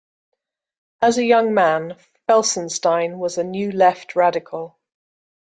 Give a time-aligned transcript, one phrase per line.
[1.03, 1.95] As a young man,
[2.27, 4.79] Felsenstein was a New Left radical.